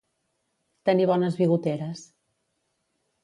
Tenir 0.89 1.05
bones 1.11 1.37
bigoteres. 1.43 2.01